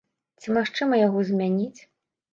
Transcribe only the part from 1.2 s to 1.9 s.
змяніць?